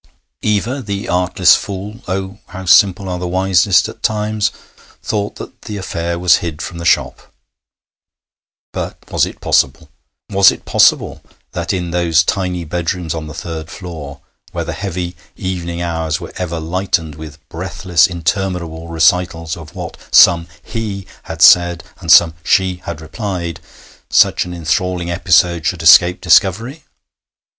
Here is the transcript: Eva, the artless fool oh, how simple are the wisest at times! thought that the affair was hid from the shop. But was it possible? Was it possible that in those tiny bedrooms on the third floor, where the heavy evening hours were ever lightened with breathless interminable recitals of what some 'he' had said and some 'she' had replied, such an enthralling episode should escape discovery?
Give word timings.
Eva, 0.41 0.81
the 0.81 1.07
artless 1.07 1.55
fool 1.55 1.99
oh, 2.07 2.39
how 2.47 2.65
simple 2.65 3.07
are 3.07 3.19
the 3.19 3.27
wisest 3.27 3.87
at 3.87 4.01
times! 4.01 4.51
thought 5.03 5.35
that 5.35 5.61
the 5.65 5.77
affair 5.77 6.17
was 6.17 6.37
hid 6.37 6.59
from 6.59 6.79
the 6.79 6.85
shop. 6.85 7.31
But 8.73 8.97
was 9.11 9.27
it 9.27 9.39
possible? 9.41 9.89
Was 10.27 10.49
it 10.51 10.65
possible 10.65 11.21
that 11.51 11.71
in 11.71 11.91
those 11.91 12.23
tiny 12.23 12.63
bedrooms 12.65 13.13
on 13.13 13.27
the 13.27 13.35
third 13.35 13.69
floor, 13.69 14.21
where 14.51 14.63
the 14.65 14.73
heavy 14.73 15.15
evening 15.35 15.83
hours 15.83 16.19
were 16.19 16.33
ever 16.35 16.59
lightened 16.59 17.13
with 17.13 17.37
breathless 17.47 18.07
interminable 18.07 18.87
recitals 18.87 19.55
of 19.55 19.75
what 19.75 19.97
some 20.09 20.47
'he' 20.63 21.05
had 21.25 21.43
said 21.43 21.83
and 21.99 22.11
some 22.11 22.33
'she' 22.43 22.77
had 22.85 23.01
replied, 23.01 23.59
such 24.09 24.45
an 24.45 24.53
enthralling 24.55 25.11
episode 25.11 25.63
should 25.67 25.83
escape 25.83 26.21
discovery? 26.21 26.85